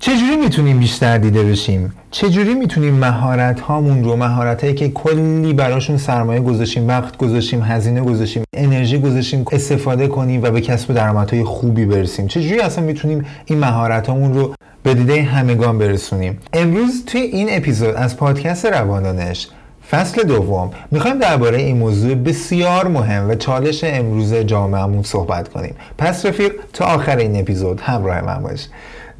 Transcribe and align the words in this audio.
چجوری 0.00 0.36
می‌تونیم 0.36 0.78
بیشتر 0.78 1.18
دیده 1.18 1.42
بشیم؟ 1.42 1.92
چجوری 2.10 2.54
می‌تونیم 2.54 2.94
مهارت 2.94 3.60
هامون 3.60 4.04
رو 4.04 4.16
مهارت 4.16 4.64
هایی 4.64 4.74
که 4.74 4.88
کلی 4.88 5.52
براشون 5.52 5.96
سرمایه 5.96 6.40
گذاشیم 6.40 6.88
وقت 6.88 7.16
گذاشیم 7.16 7.62
هزینه 7.62 8.00
گذاشیم 8.00 8.42
انرژی 8.52 8.98
گذاشیم 8.98 9.44
استفاده 9.52 10.08
کنیم 10.08 10.42
و 10.42 10.50
به 10.50 10.60
کسب 10.60 10.94
درآمدهای 10.94 11.44
خوبی 11.44 11.84
برسیم؟ 11.84 12.26
چجوری 12.26 12.60
اصلا 12.60 12.84
می‌تونیم 12.84 13.26
این 13.46 13.58
مهارت 13.58 14.06
هامون 14.06 14.34
رو 14.34 14.54
به 14.82 14.94
دیده 14.94 15.22
همگان 15.22 15.78
برسونیم؟ 15.78 16.38
امروز 16.52 17.04
توی 17.04 17.20
این 17.20 17.48
اپیزود 17.50 17.94
از 17.94 18.16
پادکست 18.16 18.66
روانانش 18.66 19.48
فصل 19.90 20.22
دوم 20.22 20.70
می‌خوایم 20.90 21.18
درباره 21.18 21.58
این 21.58 21.76
موضوع 21.76 22.14
بسیار 22.14 22.88
مهم 22.88 23.30
و 23.30 23.34
چالش 23.34 23.84
امروز 23.84 24.34
جامعهمون 24.34 25.02
صحبت 25.02 25.48
کنیم. 25.48 25.74
پس 25.98 26.26
رفیق 26.26 26.52
تا 26.72 26.84
آخر 26.84 27.16
این 27.16 27.40
اپیزود 27.40 27.80
همراه 27.80 28.20
من 28.20 28.42
باش. 28.42 28.66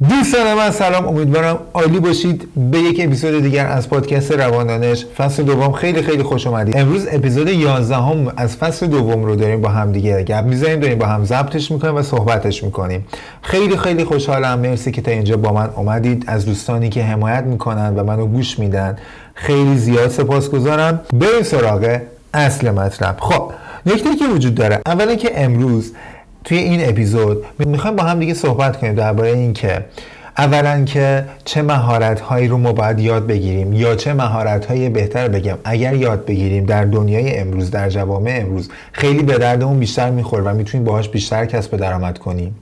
دوستان 0.07 0.53
من 0.53 0.71
سلام 0.71 1.07
امیدوارم 1.07 1.59
عالی 1.73 1.99
باشید. 1.99 2.47
به 2.71 2.77
یک 2.77 3.01
اپیزود 3.03 3.43
دیگر 3.43 3.67
از 3.67 3.89
پادکست 3.89 4.31
روانانش 4.31 5.05
فصل 5.05 5.43
دوم 5.43 5.71
خیلی 5.71 6.01
خیلی 6.01 6.23
خوش 6.23 6.47
اومدید. 6.47 6.77
امروز 6.77 7.07
اپیزود 7.11 7.49
11 7.49 7.95
هم 7.95 8.33
از 8.37 8.55
فصل 8.55 8.87
دوم 8.87 9.23
رو 9.23 9.35
داریم 9.35 9.61
با 9.61 9.69
هم 9.69 9.91
دیگه 9.91 10.23
گپ 10.23 10.43
می‌زنیم 10.43 10.79
داریم 10.79 10.97
با 10.97 11.05
هم 11.05 11.25
ضبطش 11.25 11.71
می‌کنیم 11.71 11.95
و 11.95 12.01
صحبتش 12.01 12.63
می‌کنیم. 12.63 13.07
خیلی 13.41 13.77
خیلی 13.77 14.03
خوشحالم. 14.03 14.59
مرسی 14.59 14.91
که 14.91 15.01
تا 15.01 15.11
اینجا 15.11 15.37
با 15.37 15.53
من 15.53 15.69
اومدید. 15.75 16.23
از 16.27 16.45
دوستانی 16.45 16.89
که 16.89 17.03
حمایت 17.03 17.43
می‌کنن 17.43 17.95
و 17.95 18.03
منو 18.03 18.25
گوش 18.25 18.59
میدن 18.59 18.97
خیلی 19.33 19.77
زیاد 19.77 20.09
سپاسگزارم. 20.09 20.99
بریم 21.13 21.43
سراغ 21.43 21.99
اصل 22.33 22.71
مطلب. 22.71 23.17
خب 23.19 23.51
نکته 23.85 24.15
که 24.15 24.25
وجود 24.25 24.55
داره 24.55 24.81
اولا 24.85 25.15
که 25.15 25.43
امروز 25.43 25.93
توی 26.49 26.57
این 26.57 26.89
اپیزود 26.89 27.45
می‌خوایم 27.59 27.95
با 27.95 28.03
هم 28.03 28.19
دیگه 28.19 28.33
صحبت 28.33 28.77
کنیم 28.77 28.93
درباره 28.93 29.29
اینکه 29.29 29.85
اولا 30.37 30.83
که 30.85 31.25
چه 31.45 31.61
مهارت 31.61 32.19
هایی 32.19 32.47
رو 32.47 32.57
ما 32.57 32.73
باید 32.73 32.99
یاد 32.99 33.27
بگیریم 33.27 33.73
یا 33.73 33.95
چه 33.95 34.13
مهارت 34.13 34.65
های 34.65 34.89
بهتر 34.89 35.27
بگم. 35.27 35.57
اگر 35.63 35.93
یاد 35.93 36.25
بگیریم 36.25 36.65
در 36.65 36.85
دنیای 36.85 37.37
امروز 37.37 37.71
در 37.71 37.89
جوامع 37.89 38.39
امروز 38.41 38.69
خیلی 38.91 39.23
به 39.23 39.37
دردمون 39.37 39.79
بیشتر 39.79 40.09
می‌خوره 40.09 40.43
و 40.43 40.53
می‌تونیم 40.53 40.85
باهاش 40.85 41.09
بیشتر 41.09 41.45
کسب 41.45 41.77
درآمد 41.77 42.17
کنیم. 42.17 42.55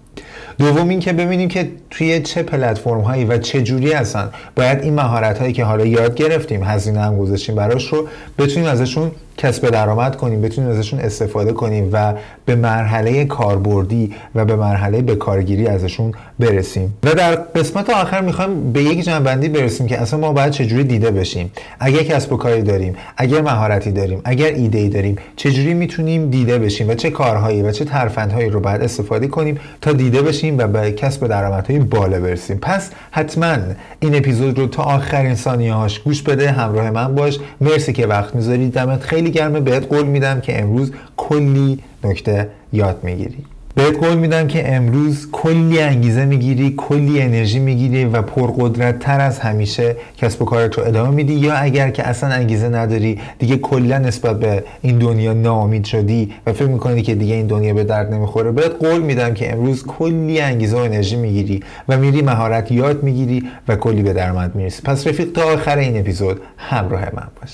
دوم 0.60 0.90
اینکه 0.90 1.14
ببینیم 1.14 1.50
که 1.50 1.70
توی 1.90 2.22
چه 2.22 2.44
پلتفرم 2.44 3.02
هایی 3.02 3.26
و 3.26 3.38
چه 3.38 3.62
جوری 3.62 3.94
هستن. 3.94 4.30
باید 4.56 4.82
این 4.82 4.94
مهارت 4.94 5.40
هایی 5.40 5.54
که 5.54 5.64
حالا 5.64 5.86
یاد 5.86 6.16
گرفتیم 6.16 6.64
هزینه 6.64 7.00
هم 7.00 7.18
گذاشتیم 7.18 7.56
براش 7.56 7.88
رو 7.88 8.08
بتونیم 8.38 8.70
ازشون 8.70 9.12
کسب 9.38 9.70
درآمد 9.70 10.16
کنیم 10.16 10.42
بتونیم 10.42 10.70
ازشون 10.70 11.00
استفاده 11.00 11.52
کنیم 11.54 11.90
و 11.94 12.14
به 12.46 12.56
مرحله 12.56 13.26
کاربردی 13.26 14.14
و 14.36 14.46
به 14.46 14.56
مرحله 14.56 15.02
به 15.02 15.16
کارگیری 15.16 15.68
ازشون 15.68 16.12
برسیم. 16.40 16.94
و 17.04 17.14
در 17.14 17.36
قسمت 17.36 17.90
آخر 17.90 18.22
می‌خوایم 18.22 18.72
به 18.72 18.84
یک 18.84 19.04
جنبندی 19.04 19.50
برسیم 19.50 19.88
که 19.88 20.02
اصلا 20.02 20.20
ما 20.20 20.34
باید 20.34 20.52
چجوری 20.52 20.84
دیده 20.84 21.12
بشیم. 21.12 21.52
اگر 21.80 22.04
کسب 22.04 22.34
و 22.34 22.38
کاری 22.38 22.62
داریم 22.62 22.96
اگر 23.18 23.42
مهارتی 23.42 23.92
داریم 23.92 24.22
اگر 24.26 24.48
ایده 24.48 24.78
ای 24.78 24.90
داریم 24.90 25.16
چجوری 25.36 25.74
می‌تونیم 25.74 26.30
دیده 26.30 26.60
بشیم 26.60 26.90
و 26.90 26.94
چه 26.94 27.10
کارهایی 27.10 27.62
و 27.62 27.72
چه 27.72 27.86
ترفندهایی 27.86 28.50
رو 28.50 28.60
باید 28.60 28.82
استفاده 28.82 29.28
کنیم 29.28 29.60
تا 29.82 29.92
دیده 29.92 30.22
بشیم 30.22 30.58
و 30.58 30.68
به 30.68 30.92
کسب 30.92 31.28
درآمدهای 31.28 31.80
بالا 31.80 32.20
برسیم. 32.20 32.58
پس 32.62 32.90
حتما 33.12 33.56
این 34.00 34.16
اپیزود 34.16 34.60
رو 34.60 34.68
تا 34.68 34.84
آخرین 34.84 35.36
ثانیه 35.36 35.74
هاش 35.74 36.00
گوش 36.00 36.22
بده 36.22 36.52
همراه 36.52 36.92
من 36.92 37.16
باش. 37.16 37.40
مرسی 37.62 37.94
که 37.94 38.08
وقت 38.08 38.36
می‌ذارید. 38.36 38.74
دمت 38.74 39.04
خیلی 39.04 39.27
خیلی 39.28 39.40
گرمه 39.40 39.60
بهت 39.60 39.86
قول 39.86 40.06
میدم 40.06 40.42
که 40.42 40.62
امروز 40.62 40.92
کلی 41.18 41.80
نکته 42.04 42.48
یاد 42.74 43.00
می‌گیری. 43.04 43.46
بهت 43.76 43.98
قول 43.98 44.18
میدم 44.18 44.48
که 44.48 44.76
امروز 44.76 45.28
کلی 45.32 45.80
انگیزه 45.80 46.26
می‌گیری 46.26 46.74
کلی 46.78 47.22
انرژی 47.22 47.60
می‌گیری 47.60 48.06
و 48.06 48.22
پرقدرت 48.22 49.00
تر 49.00 49.20
از 49.22 49.40
همیشه 49.40 49.96
کسب 50.18 50.42
و 50.42 50.46
کارت 50.46 50.78
رو 50.78 50.88
ادامه 50.88 51.10
میدی. 51.10 51.34
یا 51.34 51.54
اگر 51.54 51.90
که 51.90 52.08
اصلا 52.08 52.30
انگیزه 52.30 52.70
نداری 52.70 53.20
دیگه 53.40 53.58
کلا 53.58 53.98
نسبت 53.98 54.40
به 54.40 54.64
این 54.82 54.98
دنیا 54.98 55.34
ناامید 55.34 55.86
شدی 55.86 56.34
و 56.46 56.54
فکر 56.54 56.68
می‌کنی 56.68 57.02
که 57.02 57.16
دیگه 57.16 57.36
این 57.36 57.48
دنیا 57.48 57.74
به 57.74 57.84
درد 57.84 58.14
نمی‌خوره 58.14 58.52
بهت 58.52 58.72
قول 58.80 59.02
میدم 59.02 59.34
که 59.34 59.54
امروز 59.54 59.86
کلی 59.86 60.40
انگیزه 60.42 60.78
و 60.78 60.80
انرژی 60.80 61.16
می‌گیری 61.16 61.64
و 61.90 61.98
میری 61.98 62.22
مهارت 62.22 62.72
یاد 62.72 63.04
می‌گیری 63.04 63.44
و 63.68 63.76
کلی 63.76 64.02
به 64.02 64.14
درآمد 64.14 64.56
می‌رسی. 64.56 64.82
پس 64.82 65.08
رفیق 65.08 65.32
تا 65.32 65.44
آخر 65.54 65.78
این 65.78 66.00
اپیزود 66.00 66.42
همراه 66.58 67.02
من 67.02 67.28
باش 67.42 67.52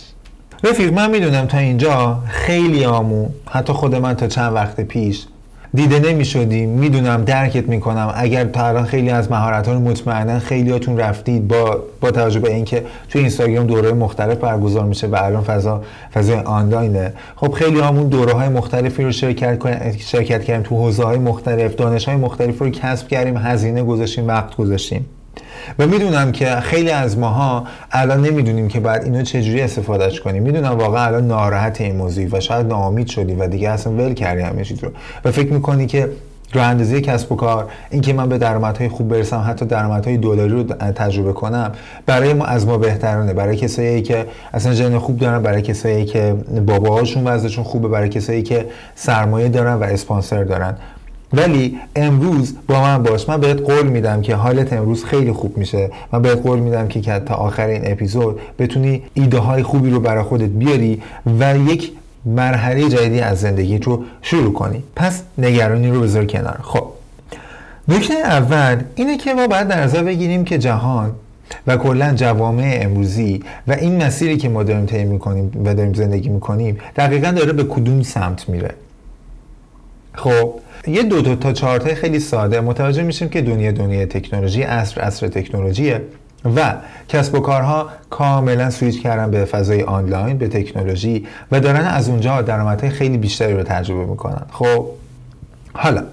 رفیق 0.65 0.93
من 0.93 1.09
می‌دونم 1.09 1.45
تا 1.45 1.57
اینجا 1.57 2.19
خیلی 2.27 2.85
آمو. 2.85 3.27
حتی 3.49 3.73
خود 3.73 3.95
من 3.95 4.13
تا 4.13 4.27
چند 4.27 4.53
وقت 4.53 4.81
پیش 4.81 5.25
دیده 5.73 5.99
نمی 5.99 6.25
شدیم 6.25 6.69
می‌دونم 6.69 7.23
درکت 7.23 7.67
می‌کنم. 7.67 8.13
اگر 8.15 8.45
تا 8.45 8.67
الان 8.67 8.85
خیلی 8.85 9.09
از 9.09 9.31
مهارت 9.31 9.67
ها 9.67 9.73
رو 9.73 9.79
مطمئنا 9.79 10.39
خیلیاتون 10.39 10.97
رفتید 10.97 11.47
با 11.47 11.83
با 12.01 12.11
توجه 12.11 12.39
به 12.39 12.53
اینکه 12.53 12.83
توی 13.09 13.21
اینستاگرام 13.21 13.67
دوره 13.67 13.93
مختلف 13.93 14.37
برگزار 14.37 14.85
میشه 14.85 15.07
و 15.07 15.15
الان 15.15 15.43
فضا 15.43 15.81
فضای 16.13 16.39
آنلاینه. 16.39 17.13
خب 17.35 17.51
خیلی 17.51 17.79
همون 17.79 18.07
دوره 18.07 18.33
های 18.33 18.49
مختلفی 18.49 19.03
رو 19.03 19.11
شرکت 19.11 19.59
شرکت 19.99 20.43
کردیم 20.43 20.63
تو 20.63 20.75
حوزه 20.75 21.03
های 21.03 21.17
مختلف 21.17 21.75
دانش 21.75 22.07
های 22.07 22.17
مختلف 22.17 22.59
رو 22.59 22.69
کسب 22.69 23.07
کردیم 23.07 23.37
هزینه 23.37 23.83
گذاشتیم 23.83 24.27
وقت 24.27 24.55
گذاشتیم. 24.55 25.05
و 25.79 25.87
می‌دونم 25.87 26.31
که 26.31 26.55
خیلی 26.55 26.91
از 26.91 27.17
ماها 27.17 27.63
الان 27.91 28.21
نمی‌دونیم 28.21 28.67
که 28.67 28.79
بعد 28.79 29.03
اینو 29.03 29.21
چجوری 29.23 29.61
استفادهش 29.61 30.19
کنیم. 30.19 30.43
می‌دونم 30.43 30.77
واقعا 30.77 31.05
الان 31.05 31.27
ناراحت 31.27 31.81
این 31.81 31.95
موضوع 31.95 32.27
و 32.31 32.39
شاید 32.39 32.67
ناامید 32.67 33.07
شدی 33.07 33.35
و 33.35 33.47
دیگه 33.47 33.69
اصلا 33.69 33.93
ول 33.93 34.13
کردی 34.13 34.41
همه 34.41 34.63
چیز 34.63 34.83
رو. 34.83 34.89
و 35.25 35.31
فکر 35.31 35.53
می‌کنی 35.53 35.85
که 35.85 36.09
راه 36.53 36.65
اندازی 36.65 37.01
کسب 37.01 37.31
و 37.31 37.35
کار 37.35 37.67
اینکه 37.89 38.13
من 38.13 38.29
به 38.29 38.37
درآمدهای 38.37 38.89
خوب 38.89 39.07
برسم 39.07 39.45
حتی 39.47 39.65
درآمدهای 39.65 40.17
دلاری 40.17 40.49
رو 40.49 40.63
تجربه 40.63 41.33
کنم 41.33 41.71
برای 42.05 42.33
ما 42.33 42.45
از 42.45 42.67
ما 42.67 42.77
بهترانه. 42.77 43.33
برای 43.33 43.57
کسایی 43.57 44.01
که 44.01 44.25
اصلا 44.53 44.73
ژن 44.73 44.97
خوب 44.97 45.17
دارن 45.17 45.41
برای 45.41 45.61
کسایی 45.61 46.05
که 46.05 46.35
باباهاشون 46.67 47.27
وضعشون 47.27 47.63
خوبه 47.63 47.87
برای 47.87 48.09
کسایی 48.09 48.43
که 48.43 48.65
سرمایه 48.95 49.49
دارن 49.49 49.73
و 49.73 49.83
اسپانسر 49.83 50.43
دارن. 50.43 50.75
ولی 51.33 51.79
امروز 51.95 52.55
با 52.67 52.81
من 52.81 53.03
باش. 53.03 53.29
من 53.29 53.39
بهت 53.39 53.61
قول 53.61 53.87
میدم 53.87 54.21
که 54.21 54.35
حالت 54.35 54.73
امروز 54.73 55.05
خیلی 55.05 55.31
خوب 55.31 55.57
میشه. 55.57 55.91
من 56.11 56.21
بهت 56.21 56.37
قول 56.37 56.59
میدم 56.59 56.87
که 56.87 57.01
تا 57.01 57.35
آخر 57.35 57.67
این 57.67 57.91
اپیزود 57.91 58.39
بتونی 58.59 59.03
ایده 59.13 59.37
های 59.37 59.63
خوبی 59.63 59.89
رو 59.89 59.99
برای 59.99 60.23
خودت 60.23 60.49
بیاری 60.49 61.01
و 61.39 61.57
یک 61.57 61.91
مرحله 62.25 62.89
جدیدی 62.89 63.19
از 63.19 63.39
زندگی 63.39 63.77
رو 63.77 64.03
شروع 64.21 64.53
کنی. 64.53 64.83
پس 64.95 65.21
نگرانی 65.37 65.91
رو 65.91 66.01
بذار 66.01 66.25
کنار. 66.25 66.59
خب. 66.61 66.83
نکته 67.87 68.13
اول 68.13 68.83
اینه 68.95 69.17
که 69.17 69.33
ما 69.33 69.47
باید 69.47 69.67
در 69.67 69.83
نظر 69.83 70.03
بگیریم 70.03 70.43
که 70.43 70.57
جهان 70.57 71.11
و 71.67 71.77
کلا 71.77 72.13
جوامع 72.13 72.79
امروزی 72.81 73.43
و 73.67 73.71
این 73.71 74.03
مسیری 74.03 74.37
که 74.37 74.49
ما 74.49 74.63
داریم 74.63 74.85
طی 74.85 75.03
می‌کنیم 75.03 75.51
و 75.65 75.73
داریم 75.73 75.93
زندگی 75.93 76.29
می‌کنیم 76.29 76.77
دقیقا 76.95 77.31
داره 77.31 77.53
به 77.53 77.63
کدوم 77.63 78.03
سمت 78.03 78.49
میره. 78.49 78.73
خب. 80.13 80.53
یه 80.87 81.03
دو, 81.03 81.21
دو 81.21 81.35
تا 81.35 81.53
چارت 81.53 81.93
خیلی 81.93 82.19
ساده. 82.19 82.61
متوجه 82.61 83.03
میشیم 83.03 83.29
که 83.29 83.41
دنیا 83.41 83.71
دنیا 83.71 84.05
تکنولوژی 84.05 84.61
عصر 84.61 85.01
عصر 85.01 85.27
تکنولوژیه 85.27 86.01
و 86.55 86.75
کسب 87.09 87.35
و 87.35 87.39
کارها 87.39 87.89
کاملا 88.09 88.69
سویچ 88.69 89.01
کردن 89.01 89.31
به 89.31 89.45
فضای 89.45 89.81
آنلاین 89.83 90.37
به 90.37 90.47
تکنولوژی 90.47 91.27
و 91.51 91.59
دارن 91.59 91.85
از 91.85 92.09
اونجا 92.09 92.41
درآمدهای 92.41 92.89
خیلی 92.89 93.17
بیشتری 93.17 93.53
رو 93.53 93.63
تجربه 93.63 94.05
می‌کنن. 94.05 94.45
خب 94.51 94.85
حالا 95.73 96.03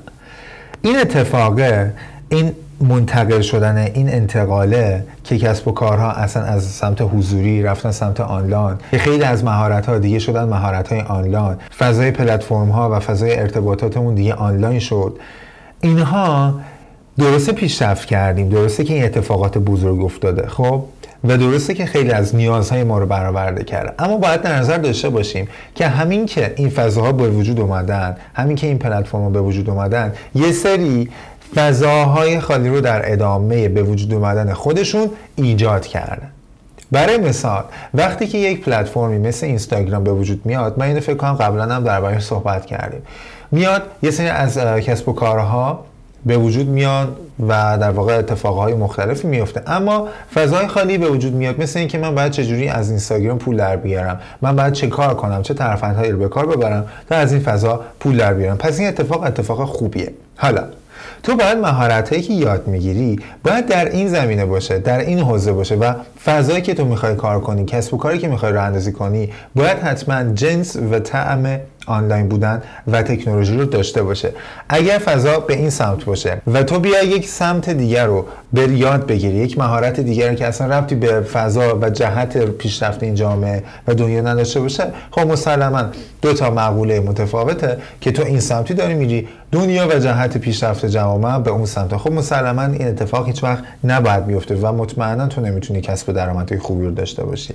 این 0.83 0.97
اتفاقه 0.97 1.95
این 2.29 2.53
منتقل 2.81 3.41
شدن 3.41 3.77
این 3.77 4.09
انتقاله 4.09 5.05
که 5.25 5.39
کسب 5.39 5.69
و 5.69 5.73
کارها 5.73 6.11
اصلا 6.11 6.43
از 6.43 6.65
سمت 6.65 7.03
حضوری 7.03 7.63
رفتن 7.63 7.91
سمت 7.91 8.21
آنلاین. 8.21 8.77
خیلی 8.91 9.25
از 9.25 9.45
مهارت 9.45 9.87
ها 9.87 9.99
دیگه 9.99 10.19
شدن 10.19 10.45
مهارت 10.45 10.93
های 10.93 11.01
آنلاین. 11.01 11.57
فضای 11.79 12.11
پلتفرم 12.11 12.69
ها 12.69 12.91
و 12.91 13.01
فضای 13.01 13.39
ارتباطاتمون 13.39 14.15
دیگه 14.15 14.35
آنلاین 14.35 14.79
شد. 14.79 15.19
اینها 15.81 16.55
درسته 17.19 17.53
پیشرفت 17.53 18.09
کردیم. 18.09 18.49
درسته 18.49 18.85
که 18.85 18.95
این 18.95 19.05
اتفاقات 19.05 19.59
بزرگ 19.59 20.01
افتاده 20.01 20.49
خب؟ 20.49 20.85
و 21.25 21.37
درسته 21.37 21.75
که 21.75 21.87
خیلی 21.87 22.11
از 22.11 22.37
نیازهای 22.37 22.85
ما 22.85 22.99
رو 22.99 23.07
برآورده 23.07 23.65
کرده. 23.65 23.93
اما 23.99 24.17
باید 24.17 24.43
در 24.43 24.59
نظر 24.59 24.79
داشته 24.79 25.09
باشیم 25.09 25.49
که 25.75 25.87
همین 25.87 26.27
که 26.27 26.55
این 26.57 26.69
فضاها 26.69 27.13
به 27.13 27.29
وجود 27.29 27.61
اومدن 27.61 28.17
همین 28.35 28.57
که 28.57 28.67
این 28.67 28.79
پلتفرم 28.79 29.33
به 29.33 29.41
وجود 29.41 29.71
اومدن 29.71 30.13
یه 30.35 30.53
سری 30.53 31.09
فضاهای 31.55 32.41
خالی 32.41 32.69
رو 32.69 32.81
در 32.81 33.13
ادامه 33.13 33.69
به 33.69 33.83
وجود 33.83 34.15
اومدن 34.15 34.53
خودشون 34.53 35.11
ایجاد 35.37 35.87
کردن 35.87 36.31
برای 36.93 37.19
مثال 37.19 37.65
وقتی 37.95 38.27
که 38.27 38.39
یک 38.39 38.65
پلتفرمی 38.65 39.19
مثل 39.19 39.47
اینستاگرام 39.47 40.05
به 40.05 40.13
وجود 40.13 40.47
میاد 40.47 40.79
من 40.79 40.87
اینو 40.87 41.01
فکر 41.01 41.15
کنم 41.15 41.33
قبلا 41.33 41.75
هم 41.75 41.85
دربارش 41.85 42.23
صحبت 42.23 42.67
کردیم. 42.67 43.03
میاد 43.51 43.83
یه 44.03 44.11
سری 44.11 44.29
از 44.29 44.59
کسب 44.59 45.09
و 45.09 45.13
کارها 45.13 45.85
به 46.27 46.37
وجود 46.37 46.69
میاد 46.69 47.17
و 47.49 47.79
در 47.81 47.91
واقع 47.91 48.19
اتفاقهای 48.19 48.75
مختلفی 48.75 49.29
میفته. 49.29 49.63
اما 49.67 50.09
فضای 50.35 50.67
خالی 50.67 50.99
به 50.99 51.09
وجود 51.09 51.35
میاد 51.35 51.61
مثل 51.61 51.79
اینکه 51.79 51.99
من 51.99 52.15
باید 52.15 52.33
چجوری 52.33 52.69
از 52.69 52.91
اینستاگرام 52.91 53.39
پول 53.39 53.57
در 53.57 53.77
بیارم؟ 53.77 54.21
من 54.43 54.57
باید 54.57 54.73
چه 54.73 54.87
کار 54.87 55.15
کنم؟ 55.15 55.43
چه 55.43 55.55
ترفندهایی 55.55 56.13
رو 56.13 56.19
به 56.19 56.29
کار 56.29 56.47
ببرم 56.47 56.87
تا 57.09 57.15
از 57.15 57.33
این 57.33 57.43
فضا 57.43 57.81
پول 58.01 58.17
در 58.17 58.35
بیارم؟ 58.35 58.57
پس 58.57 58.79
این 58.79 58.89
اتفاق 58.89 59.23
اتفاق 59.23 59.65
خوبیه. 59.65 60.13
حالا 60.37 60.65
تو 61.23 61.37
باید 61.37 61.59
مهارت 61.59 62.09
هایی 62.09 62.23
که 62.23 62.33
یاد 62.33 62.69
می‌گیری 62.69 63.19
باید 63.45 63.67
در 63.67 63.85
این 63.85 64.09
زمینه 64.09 64.47
باشه 64.47 64.79
در 64.79 64.99
این 64.99 65.19
حوزه 65.19 65.53
باشه 65.53 65.75
و 65.75 65.95
فضایی 66.25 66.63
که 66.63 66.75
تو 66.75 66.85
می‌خوای 66.85 67.15
کار 67.15 67.41
کنی 67.41 67.65
کسب 67.65 67.95
و 67.95 67.97
کاری 67.97 68.19
که 68.19 68.29
می‌خوای 68.29 68.53
راه 68.53 68.91
کنی 68.91 69.33
باید 69.55 69.79
حتما 69.79 70.33
جنس 70.35 70.77
و 70.77 70.99
طعم 70.99 71.61
آنلاین 71.87 72.29
بودن 72.29 72.63
و 72.87 73.03
تکنولوژی 73.03 73.57
رو 73.57 73.65
داشته 73.65 74.03
باشه. 74.03 74.33
اگر 74.69 74.99
فضا 74.99 75.41
به 75.41 75.55
این 75.55 75.71
سمت 75.71 76.05
باشه 76.05 76.43
و 76.47 76.63
تو 76.63 76.79
بیا 76.79 77.03
یک 77.03 77.29
سمت 77.29 77.71
دیگر 77.71 78.07
رو 78.07 78.27
به 78.53 78.63
یاد 78.63 79.07
بگیری 79.07 79.37
یک 79.37 79.59
مهارت 79.59 80.01
دیگر 80.01 80.35
که 80.35 80.47
اصلا 80.47 80.79
ربطی 80.79 80.95
به 80.95 81.21
فضا 81.21 81.79
و 81.83 81.91
جهت 81.91 82.39
پیشرفت 82.39 83.03
این 83.03 83.15
جامعه 83.15 83.63
و 83.89 83.95
دنیا 83.95 84.21
نداشته 84.21 84.61
باشه 84.61 84.85
خب 85.11 85.21
مسلما 85.21 85.83
دو 86.23 86.33
تا 86.33 86.51
مقوله 86.51 87.01
متفاوته 87.01 87.79
که 88.01 88.13
تو 88.13 88.23
این 88.23 88.41
سمتی 88.41 88.75
داری 88.75 88.95
میری 88.95 89.29
دنیا 89.53 89.89
و 89.89 89.99
جهت 89.99 90.39
پیشرفت 90.39 90.87
جامعه 90.87 91.39
به 91.39 91.51
اون 91.51 91.67
سمت. 91.67 91.97
خب 91.97 92.13
مسلما 92.13 92.63
این 92.63 92.89
اتفاق 92.89 93.27
هیچ 93.27 93.45
وقت 93.45 93.65
نباید 93.85 94.27
بیفته 94.27 94.55
و 94.55 94.73
مطمئنا 94.73 95.27
تو 95.27 95.41
نمی‌تونی 95.41 95.81
کسب 95.81 96.13
درآمدهای 96.13 96.61
خوبی 96.61 96.85
رو 96.85 96.91
داشته 96.91 97.25
باشی. 97.25 97.55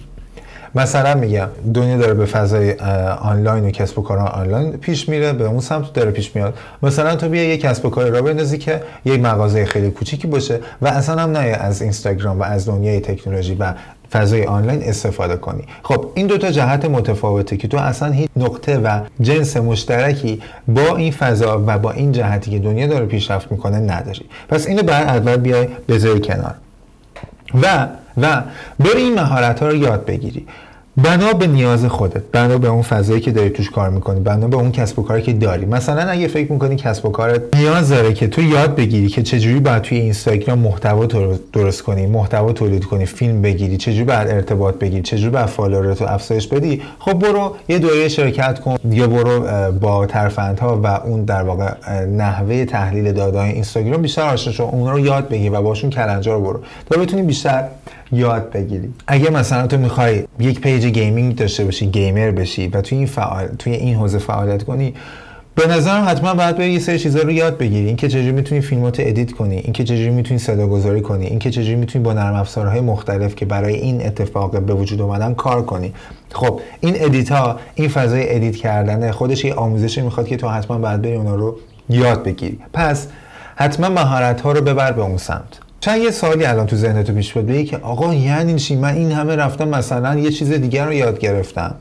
مثلا 0.75 1.15
میگم 1.15 1.47
دنیا 1.73 1.97
داره 1.97 2.13
به 2.13 2.25
فضای 2.25 2.73
آنلاین 3.21 3.65
و 3.65 3.69
کسب 3.69 3.99
و 3.99 4.01
کار 4.01 4.17
آنلاین 4.17 4.71
پیش 4.71 5.09
میره 5.09 5.33
به 5.33 5.45
اون 5.45 5.59
سمت 5.59 5.93
داره 5.93 6.11
پیش 6.11 6.35
میاد. 6.35 6.57
مثلا 6.83 7.15
تو 7.15 7.29
بیا 7.29 7.43
یه 7.43 7.57
کسب 7.57 7.85
و 7.85 7.89
کار 7.89 8.09
را 8.09 8.21
بندازی 8.21 8.57
که 8.57 8.81
یک 9.05 9.21
مغازه 9.21 9.65
خیلی 9.65 9.91
کوچیکی 9.91 10.27
باشه 10.27 10.59
و 10.81 10.87
اصلا 10.87 11.21
هم 11.21 11.31
نه 11.31 11.39
از 11.39 11.81
اینستاگرام 11.81 12.39
و 12.39 12.43
از 12.43 12.69
دنیای 12.69 12.99
تکنولوژی 12.99 13.55
و 13.55 13.73
فضای 14.11 14.45
آنلاین 14.45 14.83
استفاده 14.83 15.35
کنی. 15.35 15.63
خب 15.83 16.05
این 16.15 16.27
دو 16.27 16.37
تا 16.37 16.51
جهت 16.51 16.85
متفاوته 16.85 17.57
که 17.57 17.67
تو 17.67 17.77
اصلا 17.77 18.11
هیچ 18.11 18.29
نقطه 18.35 18.77
و 18.77 18.99
جنس 19.21 19.57
مشترکی 19.57 20.41
با 20.67 20.95
این 20.95 21.11
فضا 21.11 21.63
و 21.67 21.79
با 21.79 21.91
این 21.91 22.11
جهتی 22.11 22.51
که 22.51 22.59
دنیا 22.59 22.87
داره 22.87 23.05
پیشرفت 23.05 23.51
می‌کنه 23.51 23.77
نداری. 23.77 24.25
پس 24.49 24.67
اینو 24.67 24.83
بعد 24.83 25.07
اول 25.07 25.37
بیای 25.37 25.67
بذاری 25.89 26.19
کنار. 26.19 26.53
و 27.61 27.87
و 28.17 28.41
بری 28.79 29.01
این 29.01 29.13
مهارت 29.13 29.59
ها 29.59 29.67
رو 29.67 29.75
یاد 29.75 30.05
بگیری. 30.05 30.45
بنا 31.03 31.33
به 31.33 31.47
نیاز 31.47 31.85
خودت 31.85 32.21
بنا 32.31 32.57
به 32.57 32.67
اون 32.67 32.81
فضایی 32.81 33.21
که 33.21 33.31
داری 33.31 33.49
توش 33.49 33.69
کار 33.69 33.89
می‌کنی 33.89 34.19
بنا 34.19 34.47
به 34.47 34.57
اون 34.57 34.71
کسب 34.71 34.99
و 34.99 35.03
کاری 35.03 35.21
که 35.21 35.33
داری. 35.33 35.65
مثلا 35.65 36.01
اگه 36.11 36.27
فکر 36.27 36.51
می‌کنی 36.51 36.75
کسب 36.75 37.05
و 37.05 37.09
کارت 37.09 37.41
نیاز 37.55 37.89
داره 37.89 38.13
که 38.13 38.27
تو 38.27 38.41
یاد 38.41 38.75
بگیری 38.75 39.07
که 39.07 39.23
چجوری 39.23 39.59
باید 39.59 39.81
توی 39.81 39.97
اینستاگرام 39.97 40.59
محتوا 40.59 41.05
درست 41.53 41.83
کنی 41.83 42.05
محتوا 42.05 42.53
تولید 42.53 42.85
کنی 42.85 43.05
فیلم 43.05 43.41
بگیری 43.41 43.77
چجوری 43.77 44.03
باید 44.03 44.27
ارتباط 44.27 44.75
بگیری 44.75 45.01
چجوری 45.01 45.29
باید 45.29 45.45
فالوورت 45.45 46.01
رو 46.01 46.07
افزایش 46.07 46.47
بدی 46.47 46.81
خب 46.99 47.13
برو 47.13 47.55
یه 47.67 47.79
دوره 47.79 48.07
شرکت 48.07 48.59
کن 48.59 48.75
یا 48.89 49.07
برو 49.07 49.71
با 49.71 50.05
ترفندها 50.05 50.81
و 50.83 50.87
اون 50.87 51.23
در 51.23 51.43
واقع 51.43 51.73
نحوه 52.05 52.65
تحلیل 52.65 53.11
داده‌های 53.11 53.51
اینستاگرام 53.51 54.01
بیشتر 54.01 54.21
آشنا 54.21 54.53
شو 54.53 54.63
اون 54.63 54.91
رو 54.91 54.99
یاد 54.99 55.29
بگیر 55.29 55.53
و 55.53 55.61
باشون 55.61 55.89
کلنجار 55.89 56.35
رو 56.35 56.43
برو. 56.43 56.59
تا 56.89 57.01
بتونی 57.01 57.21
بیشتر 57.21 57.63
یاد 58.11 58.51
بگیری. 58.51 58.93
اگه 59.07 59.29
مثلا 59.29 59.67
تو 59.67 59.77
می‌خوای 59.77 60.23
یک 60.39 60.61
page 60.61 60.85
gaming 60.85 61.35
داشته 61.35 61.65
باشی 61.65 61.85
gamer 61.87 62.31
بشی 62.31 62.67
و 62.67 62.81
توی 62.81 62.97
این 62.97 63.07
فعال 63.07 63.47
توی 63.59 63.73
این 63.73 63.95
حوزه 63.95 64.17
فعالیت 64.17 64.63
کنی 64.63 64.93
به 65.55 65.67
نظرم 65.67 66.05
حتما 66.07 66.33
باید 66.33 66.57
بری 66.57 66.71
یه 66.71 66.79
سری 66.79 66.99
چیزا 66.99 67.19
رو 67.19 67.31
یاد 67.31 67.57
بگیری. 67.57 67.87
اینکه 67.87 68.07
چجوری 68.07 68.31
می‌تونی 68.31 68.61
فیلمات 68.61 68.99
edit 68.99 69.31
کنی 69.31 69.55
اینکه 69.57 69.83
چجوری 69.83 70.09
می‌تونی 70.09 70.39
صدا 70.39 70.67
گذاری 70.67 71.01
کنی 71.01 71.25
اینکه 71.25 71.49
چجوری 71.49 71.75
می‌تونی 71.75 72.05
با 72.05 72.13
نرم 72.13 72.33
افزارهای 72.35 72.81
مختلف 72.81 73.35
که 73.35 73.45
برای 73.45 73.75
این 73.75 74.05
اتفاق 74.05 74.59
به 74.59 74.73
وجود 74.73 75.01
اومدن 75.01 75.33
کار 75.33 75.65
کنی. 75.65 75.93
خب 76.33 76.59
این 76.79 76.95
edit 76.97 77.31
ها 77.31 77.59
این 77.75 77.89
فضای 77.89 78.35
edit 78.35 78.55
کردن 78.55 79.11
خودش 79.11 79.45
یه 79.45 79.53
آموزشی 79.53 80.01
می‌خواد 80.01 80.27
که 80.27 80.37
تو 80.37 80.49
حتما 80.49 80.77
باید 80.77 81.01
بری 81.01 81.15
اونا 81.15 81.35
رو 81.35 81.57
یاد 81.89 82.23
بگیری. 82.23 82.59
پس 82.73 83.07
حتما 83.55 83.89
مهارت 83.89 84.41
ها 84.41 84.51
رو 84.51 84.61
ببر 84.61 84.91
به 84.91 85.01
اون 85.01 85.17
سمت. 85.17 85.59
چند 85.85 86.01
یه 86.01 86.11
سوالی 86.11 86.45
الان 86.45 86.65
تو 86.65 86.75
ذهنتو 86.75 87.13
پیش 87.13 87.37
بیاد 87.37 87.65
که 87.65 87.77
آقا 87.77 88.13
یعنی 88.13 88.55
چی؟ 88.55 88.75
من 88.75 88.93
این 88.93 89.11
همه 89.11 89.35
رفتم 89.35 89.67
مثلا 89.67 90.19
یه 90.19 90.31
چیز 90.31 90.51
دیگر 90.51 90.85
رو 90.85 90.93
یاد 90.93 91.19
گرفتم. 91.19 91.75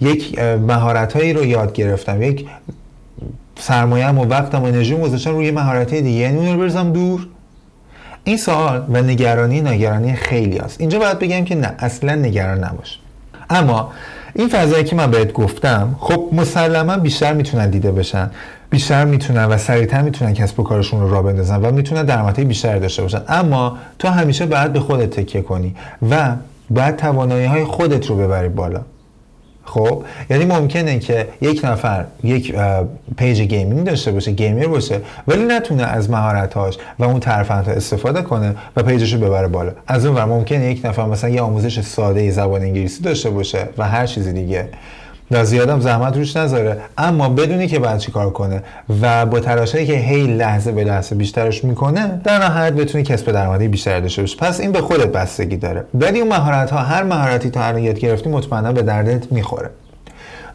یک 0.00 0.38
مهارت 0.38 1.12
هایی 1.12 1.32
رو 1.32 1.44
یاد 1.44 1.72
گرفتم. 1.72 2.22
یک 2.22 2.46
سرمایه 3.58 4.08
و 4.08 4.24
وقتم 4.24 4.62
و 4.62 4.64
انرژی 4.64 4.96
گذاشتم 4.96 5.30
روی 5.30 5.50
مهارت 5.50 5.94
دیگه. 5.94 6.10
یعنی 6.10 6.38
اون 6.38 6.52
رو 6.52 6.58
برزم 6.58 6.92
دور؟ 6.92 7.26
این 8.24 8.36
سوال 8.36 8.84
و 8.88 9.02
نگرانی 9.02 9.60
نگرانی 9.60 10.14
خیلی 10.14 10.58
است 10.58 10.80
اینجا 10.80 10.98
باید 10.98 11.18
بگم 11.18 11.44
که 11.44 11.54
نه 11.54 11.74
اصلا 11.78 12.14
نگران 12.14 12.64
نباش. 12.64 12.98
اما 13.50 13.92
این 14.38 14.48
فضایی 14.48 14.84
که 14.84 14.96
من 14.96 15.10
بهت 15.10 15.32
گفتم 15.32 15.96
خب 16.00 16.28
مسلما 16.32 16.96
بیشتر 16.96 17.32
می‌تونن 17.32 17.70
دیده 17.70 17.92
بشن. 17.92 18.30
بیشتر 18.70 19.04
می‌تونن 19.04 19.44
و 19.44 19.58
سریعتر 19.58 20.02
می‌تونن 20.02 20.34
کسب 20.34 20.60
و 20.60 20.62
کارشون 20.62 21.00
رو 21.00 21.10
را 21.10 21.22
بندازن 21.22 21.56
و 21.56 21.72
می‌تونن 21.72 22.02
درآمدهای 22.04 22.44
بیشتری 22.44 22.80
داشته 22.80 23.02
باشن. 23.02 23.22
اما 23.28 23.78
تو 23.98 24.08
همیشه 24.08 24.46
باید 24.46 24.72
به 24.72 24.80
خودت 24.80 25.10
تکیه 25.10 25.42
کنی 25.42 25.74
و 26.10 26.32
باید 26.70 26.96
توانایی 26.96 27.46
های 27.46 27.64
خودت 27.64 28.06
رو 28.06 28.16
ببری 28.16 28.48
بالا. 28.48 28.80
خب 29.66 30.04
یعنی 30.30 30.44
ممکنه 30.44 30.98
که 30.98 31.28
یک 31.40 31.60
نفر 31.64 32.04
یک 32.24 32.54
پیج 33.16 33.40
gaming 33.42 33.86
داشته 33.86 34.12
باشه 34.12 34.30
gamer 34.30 34.66
باشه 34.66 35.00
ولی 35.28 35.44
نتونه 35.44 35.82
از 35.82 36.10
مهارتاش 36.10 36.78
و 36.98 37.04
اون 37.04 37.20
ترفندها 37.20 37.72
استفاده 37.72 38.22
کنه 38.22 38.54
و 38.76 38.82
پیجش 38.82 39.12
رو 39.12 39.20
ببره 39.20 39.48
بالا. 39.48 39.72
از 39.86 40.06
اون 40.06 40.16
ور 40.16 40.24
ممکنه 40.24 40.70
یک 40.70 40.80
نفر 40.84 41.06
مثلا 41.06 41.30
یه 41.30 41.40
آموزش 41.40 41.80
ساده 41.80 42.30
زبان 42.30 42.62
انگلیسی 42.62 43.02
داشته 43.02 43.30
باشه 43.30 43.68
و 43.78 43.88
هر 43.88 44.06
چیز 44.06 44.28
دیگه. 44.28 44.68
و 45.30 45.44
زیادم 45.44 45.80
زحمت 45.80 46.16
روش 46.16 46.36
نذاره. 46.36 46.78
اما 46.98 47.28
بدونی 47.28 47.66
که 47.66 47.78
باید 47.78 47.98
چی 47.98 48.12
کار 48.12 48.30
کنه 48.30 48.62
و 49.02 49.26
با 49.26 49.40
تلاشایی 49.40 49.86
که 49.86 49.92
هی 49.92 50.26
لحظه 50.26 50.72
به 50.72 50.84
لحظه 50.84 51.14
بیشترش 51.14 51.64
می‌کنه 51.64 52.20
در 52.24 52.38
نهایت 52.38 52.72
بتونی 52.72 53.04
کسب 53.04 53.32
درآمدی 53.32 53.68
بیشتر 53.68 54.00
داشته 54.00 54.22
باشی. 54.22 54.36
پس 54.36 54.60
این 54.60 54.72
به 54.72 54.80
خودت 54.80 55.06
بستگی 55.06 55.56
داره. 55.56 55.84
ولی 55.94 56.20
اون 56.20 56.28
مهارت 56.28 56.70
ها 56.70 56.78
هر 56.78 57.02
مهارتی 57.02 57.50
تا 57.50 57.64
الان 57.64 57.82
یاد 57.82 57.98
گرفتی 57.98 58.28
مطمئنا 58.28 58.72
به 58.72 58.82
دردت 58.82 59.32
می‌خوره. 59.32 59.70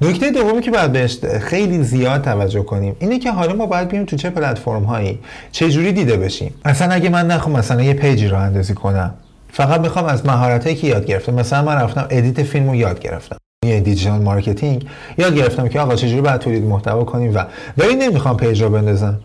نکته 0.01 0.31
دومی 0.31 0.61
که 0.61 0.71
باید 0.71 0.91
بهش 0.91 1.17
خیلی 1.41 1.83
زیاد 1.83 2.21
توجه 2.21 2.63
کنیم 2.63 2.95
اینه 2.99 3.19
که 3.19 3.31
حالا 3.31 3.53
ما 3.53 3.65
باید 3.65 3.87
بیم 3.87 4.05
تو 4.05 4.15
چه 4.15 4.29
پلتفرم 4.29 4.83
هایی 4.83 5.19
چه 5.51 5.69
جوری 5.69 5.91
دیده 5.91 6.17
بشیم. 6.17 6.53
مثلا 6.65 6.93
اگه 6.93 7.09
من 7.09 7.27
نخوام 7.27 7.57
مثلا 7.57 7.81
یه 7.81 7.93
پیجی 7.93 8.27
راه 8.27 8.37
اندازی 8.37 8.73
کنم 8.73 9.13
فقط 9.51 9.81
می‌خوام 9.81 10.05
از 10.05 10.25
مهارتایی 10.25 10.75
که 10.75 10.87
یاد 10.87 11.05
گرفتم 11.05 11.33
مثلا 11.33 11.61
من 11.61 11.75
رفتم 11.75 12.07
edit 12.09 12.43
فیلم 12.43 12.73
یاد 12.73 12.99
گرفتم. 12.99 13.37
digital 13.65 14.21
marketing 14.21 14.85
یاد 15.17 15.35
گرفتم 15.35 15.67
که 15.67 15.79
آقا 15.79 15.95
چجوری 15.95 16.21
باید 16.21 16.37
تولید 16.41 16.63
محتوا 16.63 17.03
کنیم 17.03 17.35
و 17.35 17.45
ولی 17.77 17.95
نمی‌خوام 17.95 18.37
پیج 18.37 18.61
را 18.61 18.69
بندازم. 18.69 19.19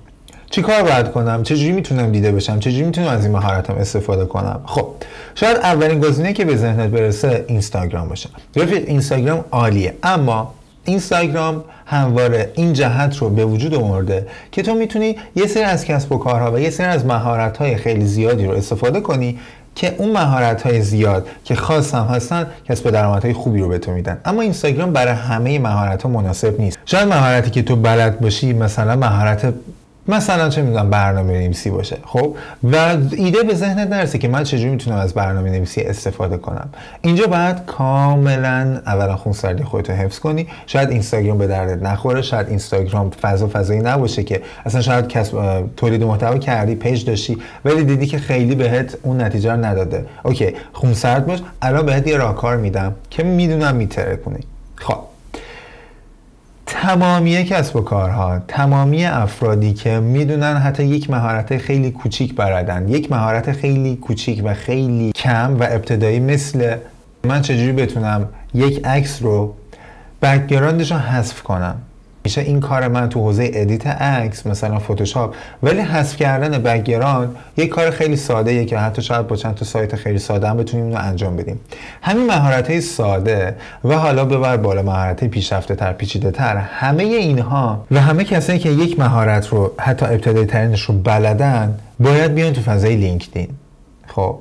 چی 0.51 0.63
کار 0.63 0.83
باید 0.83 1.13
کنم؟ 1.13 1.43
چجوری 1.43 1.73
می‌تونم 1.73 2.13
دیده 2.13 2.33
بشم؟ 2.33 2.59
چجوری 2.59 2.85
می‌تونم 2.85 3.09
از 3.09 3.25
این 3.25 3.33
مهارتم 3.33 3.75
استفاده 3.75 4.25
کنم؟ 4.25 4.61
خب 4.67 4.89
شاید 5.35 5.57
اولین 5.57 6.01
گزینه 6.01 6.33
که 6.33 6.45
به 6.45 6.57
ذهنت 6.57 6.91
برسه 6.91 7.45
اینستاگرام 7.49 8.09
باشه. 8.09 8.29
رفیق 8.57 8.85
اینستاگرام 8.87 9.45
عالیه 9.51 9.95
اما 10.03 10.55
اینستاگرام 10.85 11.65
همواره 11.87 12.53
این 12.55 12.73
جهت 12.73 13.17
رو 13.17 13.31
به 13.31 13.45
وجود 13.45 13.75
آورده 13.75 14.27
که 14.53 14.63
تو 14.63 14.75
می‌تونی 14.75 15.17
یه 15.37 15.47
سری 15.47 15.63
از 15.63 15.85
کسب 15.85 16.13
و 16.13 16.19
کارها 16.19 16.53
و 16.53 16.59
یه 16.59 16.71
سری 16.71 16.87
از 16.87 17.07
مهارت 17.07 17.57
های 17.57 17.77
خیلی 17.77 18.07
زیادی 18.07 18.47
رو 18.47 18.53
استفاده 18.53 19.01
کنی 19.01 19.39
که 19.77 19.95
اون 19.99 20.13
مهارت 20.13 20.63
های 20.63 20.83
زیاد 20.83 21.29
که 21.45 21.55
خاص 21.55 21.95
هم 21.95 22.07
هستن 22.07 22.47
کسب 22.69 22.91
درآمد 22.91 23.25
های 23.25 23.33
خوبی 23.33 23.61
رو 23.61 23.69
به 23.69 23.79
تو 23.79 23.91
میدن. 23.93 24.19
اما 24.25 24.43
اینستاگرام 24.43 24.93
برای 24.93 25.15
همه 25.15 25.59
مهارت 25.59 26.03
ها 26.03 26.09
مناسب 26.09 26.61
نیست. 26.61 26.79
شاید 26.85 27.09
مهارتی 27.09 27.51
که 27.51 27.63
تو 27.63 27.77
بلد 27.77 28.21
باشی 28.21 28.53
مثلا 28.53 28.97
مهارت 28.97 29.55
مثلا 30.09 30.49
چه 30.49 30.63
می‌دونم 30.63 30.91
برنامه 30.91 31.33
نویسی 31.33 31.71
باشه. 31.71 31.97
خب؟ 32.05 32.37
و 32.73 32.77
ایده 33.13 33.43
به 33.43 33.55
ذهنت 33.55 33.89
نرسه 33.91 34.19
که 34.19 34.29
من 34.29 34.45
چجوری 34.45 34.71
می‌تونم 34.71 34.97
از 34.97 35.15
برنامه 35.15 35.51
نویسی 35.51 35.81
استفاده 35.81 36.37
کنم. 36.37 36.69
اینجا 37.01 37.27
باید 37.27 37.57
کاملا 37.67 38.81
اولا 38.87 39.17
خونسردی 39.17 39.65
خودتو 39.65 39.93
حفظ 39.93 40.19
کنی. 40.19 40.47
شاید 40.67 40.91
اینستاگرام 40.91 41.39
به 41.39 41.47
دردت 41.47 41.83
نخوره. 41.83 42.23
شاید 42.23 42.49
اینستاگرام 42.49 43.11
فضا 43.11 43.49
فضایی 43.53 43.81
نباشه 43.81 44.23
که 44.23 44.43
اصلا 44.67 44.81
شاید 44.81 45.09
کسب 45.09 45.65
تولید 45.77 46.05
محتوا 46.05 46.39
کردی 46.39 46.75
پیج 46.75 47.05
داشتی 47.05 47.39
ولی 47.65 47.85
دیدی 47.85 48.07
که 48.07 48.19
خیلی 48.19 48.55
بهت 48.55 48.97
اون 49.03 49.21
نتیجه 49.21 49.53
رو 49.53 49.65
نداده. 49.65 50.07
okay 50.23 50.55
خونسرد 50.73 51.27
باش. 51.27 51.39
الان 51.63 51.87
بهت 51.87 52.07
یه 52.07 52.17
راهکار 52.17 52.57
میدم 52.57 52.95
که 53.11 53.23
می‌دونم 53.23 53.77
می‌ترکونی 53.77 54.41
خب 54.77 54.99
تمامی 56.87 57.45
کسب 57.45 57.77
و 57.77 57.81
کارها 57.81 58.39
تمامی 58.49 59.05
افرادی 59.05 59.73
که 59.73 60.01
می‌دونن 60.01 60.57
حتی 60.57 60.85
یک 60.85 61.11
مهارت 61.11 61.59
خیلی 61.59 61.91
کوچیک 61.91 62.35
بلدن 62.35 62.89
یک 62.89 63.13
مهارت 63.13 63.53
خیلی 63.53 63.97
کوچیک 63.97 64.43
و 64.45 64.55
خیلی 64.55 65.13
کم 65.13 65.57
و 65.61 65.63
ابتدایی 65.63 66.21
مثل 66.21 66.77
من 67.25 67.43
چجوری 67.43 67.73
بتونم 67.73 68.29
یک 68.55 68.87
عکس 68.87 69.23
رو 69.23 69.55
background 70.23 70.81
ش 70.81 70.93
رو 70.93 70.99
حذف 70.99 71.43
کنم؟ 71.43 71.77
میشه 72.27 72.41
این 72.41 72.61
کار 72.61 72.89
من 72.89 73.09
تو 73.09 73.21
حوزه 73.21 73.51
edit 73.55 73.87
عکس 73.87 74.47
مثلا 74.47 74.79
فتوشاپ. 74.79 75.35
ولی 75.63 75.81
حذف 75.81 76.17
کردن 76.17 76.59
background 76.59 77.37
یک 77.57 77.69
کار 77.69 77.91
خیلی 77.91 78.17
ساده 78.17 78.65
که 78.65 78.79
حتی 78.79 79.03
شاید 79.03 79.27
با 79.27 79.37
چند 79.37 79.55
تا 79.55 79.65
سایت 79.65 79.97
خیلی 79.97 80.19
ساده 80.19 80.49
هم 80.49 80.57
بتونیم 80.57 80.87
اینو 80.87 80.99
انجام 80.99 81.37
بدیم. 81.37 81.61
همین 82.03 82.27
مهارت 82.27 82.71
های 82.71 82.81
ساده 82.81 83.57
و 83.85 83.95
حالا 83.95 84.25
ببر 84.25 84.57
بالا 84.57 84.83
مهارت 84.83 85.25
پیشرفته 85.25 85.75
تر 85.75 85.93
پیچیده 85.93 86.31
تر 86.31 86.57
همه 86.57 87.05
اینها 87.05 87.87
و 87.91 88.01
همه 88.01 88.25
کسایی 88.25 88.59
که 88.59 88.71
یک 88.71 88.99
مهارت 89.01 89.49
رو 89.49 89.73
حتی 89.79 90.07
ابتدایی 90.07 90.47
ترینش 90.47 90.83
رو 90.83 90.95
بلدن 90.95 91.79
باید 92.01 92.35
بیان 92.35 92.53
تو 92.53 92.61
فضای 92.61 92.97
لینکدین. 92.97 93.49
خب. 94.07 94.39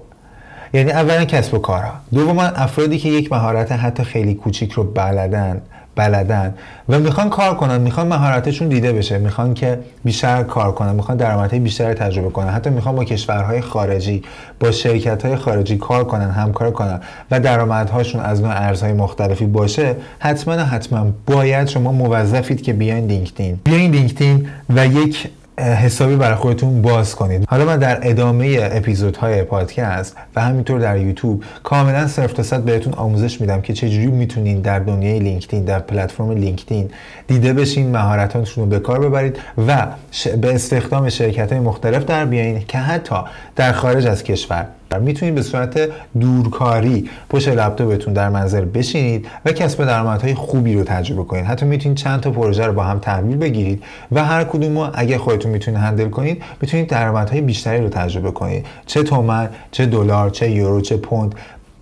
یعنی 0.73 0.91
اولا 0.91 1.25
کسب 1.25 1.53
و 1.53 1.57
کارها. 1.57 1.93
دوما 2.13 2.43
افرادی 2.43 2.97
که 2.97 3.09
یک 3.09 3.31
مهارت 3.31 3.71
حتی 3.71 4.03
خیلی 4.03 4.33
کوچیک 4.33 4.71
رو 4.71 4.83
بلدن. 4.83 5.61
بلدن 5.95 6.53
و 6.89 6.99
می‌خوان 6.99 7.29
کار 7.29 7.55
کنن 7.55 7.81
می‌خوان 7.81 8.07
مهارتشون 8.07 8.67
دیده 8.67 8.93
بشه 8.93 9.17
می‌خوان 9.17 9.53
که 9.53 9.79
بیشتر 10.03 10.43
کار 10.43 10.71
کنن 10.71 10.95
می‌خوان 10.95 11.17
درآمدهای 11.17 11.59
بیشتر 11.59 11.93
تجربه 11.93 12.29
کنن. 12.29 12.49
حتی 12.49 12.69
می‌خوان 12.69 12.95
با 12.95 13.03
کشورهای 13.03 13.61
خارجی 13.61 14.23
با 14.59 14.71
شرکت 14.71 15.35
خارجی 15.35 15.77
کار 15.77 16.03
کنن 16.03 16.29
همکاری 16.31 16.71
کنن 16.71 16.99
و 17.31 17.39
درآمدهاشون 17.39 18.21
از 18.21 18.41
نوع 18.41 18.51
ارزهای 18.51 18.93
مختلفی 18.93 19.45
باشه 19.45 19.95
حتما 20.19 20.53
حتما 20.53 21.07
باید 21.27 21.67
شما 21.67 21.91
موظفید 21.91 22.61
که 22.61 22.73
بیاین 22.73 23.07
لینکدین. 23.07 23.59
بیاین 23.63 23.91
لینکدین 23.91 24.47
و 24.69 24.87
یک 24.87 25.27
حسابی 25.57 26.15
برای 26.15 26.35
خودتون 26.35 26.81
باز 26.81 27.15
کنید. 27.15 27.45
حالا 27.49 27.65
من 27.65 27.77
در 27.77 27.99
ادامه 28.01 28.57
اپیزودهای 28.61 29.43
پادکست 29.43 30.17
و 30.35 30.41
همینطور 30.41 30.79
در 30.79 30.97
یوتیوب 30.97 31.43
کاملا 31.63 32.07
صفر 32.07 32.33
تا 32.33 32.43
صد 32.43 32.61
بهتون 32.61 32.93
آموزش 32.93 33.41
میدم 33.41 33.61
که 33.61 33.73
چجوری 33.73 34.07
می‌تونین 34.07 34.61
در 34.61 34.79
دنیای 34.79 35.19
لینکدین 35.19 35.63
در 35.63 35.79
پلتفرم 35.79 36.31
لینکدین 36.31 36.89
دیده 37.27 37.53
بشین 37.53 37.91
مهارتاتون 37.91 38.63
رو 38.63 38.69
به 38.69 38.79
کار 38.79 38.99
ببرید 38.99 39.39
و 39.67 39.87
به 40.41 40.55
استخدام 40.55 41.09
شرکت 41.09 41.51
های 41.51 41.61
مختلف 41.61 42.05
در 42.05 42.25
بیاین 42.25 42.63
که 42.67 42.77
حتی 42.77 43.15
در 43.55 43.71
خارج 43.71 44.07
از 44.07 44.23
کشور. 44.23 44.65
می‌تونید 45.01 45.35
به 45.35 45.41
صورت 45.41 45.79
دورکاری 46.19 47.09
پشت 47.29 47.47
لپتاپتون 47.47 48.13
در 48.13 48.29
منزل 48.29 48.65
بشینید 48.65 49.27
و 49.45 49.51
کسب 49.51 49.85
درآمدهای 49.85 50.33
خوبی 50.33 50.73
رو 50.73 50.83
تجربه 50.83 51.23
کنید. 51.23 51.45
حتی 51.45 51.65
می‌تونید 51.65 51.97
چند 51.97 52.19
تا 52.19 52.31
پروژه 52.31 52.65
رو 52.65 52.73
با 52.73 52.83
هم 52.83 52.99
تحویل 52.99 53.37
بگیرید 53.37 53.83
و 54.11 54.25
هر 54.25 54.43
کدوم 54.43 54.91
اگه 54.93 55.17
خودتون 55.17 55.44
می‌تونید 55.47 55.79
handle 55.79 56.09
کنید 56.09 56.43
می‌تونید 56.61 56.87
درآمدهای 56.87 57.41
بیشتری 57.41 57.83
رو 57.83 57.89
تجربه 57.89 58.31
کنید. 58.31 58.65
چه 58.85 59.03
تومن 59.03 59.49
چه 59.71 59.85
دلار 59.85 60.29
چه 60.29 60.51
یورو 60.51 60.81
چه 60.81 60.97
پوند. 60.97 61.35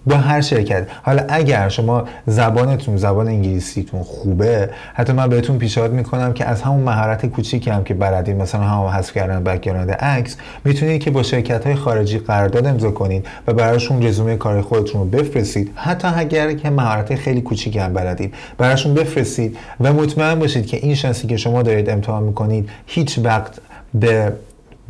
با 0.05 0.15
هر 0.15 0.41
شرکت. 0.41 0.87
حالا 1.03 1.23
اگر 1.29 1.69
شما 1.69 2.03
زبانتون 2.25 2.97
زبان 2.97 3.27
انگلیسیتون 3.27 4.03
خوبه 4.03 4.69
حتی 4.93 5.13
من 5.13 5.27
بهتون 5.27 5.57
پیشنهاد 5.57 5.93
می‌کنم 5.93 6.33
که 6.33 6.45
از 6.45 6.61
همون 6.61 6.83
مهارت 6.83 7.25
کوچیکی 7.25 7.69
هم 7.69 7.83
که 7.83 7.93
بلدین 7.93 8.41
مثلا 8.41 8.61
همون 8.61 8.91
حذف 8.91 9.13
کردن 9.13 9.43
background 9.43 9.91
عکس 9.91 10.37
می‌تونید 10.65 11.03
که 11.03 11.11
با 11.11 11.23
شرکت 11.23 11.65
های 11.65 11.75
خارجی 11.75 12.17
قرارداد 12.17 12.67
امضا 12.67 12.91
کنید 12.91 13.27
و 13.47 13.53
براشون 13.53 14.03
رزومه 14.05 14.35
کار 14.35 14.61
خودتون 14.61 15.01
رو 15.01 15.07
بفرستید. 15.07 15.71
حتی 15.75 16.07
اگر 16.15 16.53
که 16.53 16.69
مهارت 16.69 17.15
خیلی 17.15 17.41
کوچیکی 17.41 17.79
هم 17.79 17.93
بلدید 17.93 18.33
براشون 18.57 18.93
بفرستید 18.93 19.57
و 19.79 19.93
مطمئن 19.93 20.39
باشید 20.39 20.65
که 20.65 20.77
این 20.77 20.95
شانسی 20.95 21.27
که 21.27 21.37
شما 21.37 21.61
دارید 21.61 21.89
امتحان 21.89 22.23
می‌کنید 22.23 22.69
هیچ 22.85 23.19
وقت 23.23 23.59
به 23.93 24.33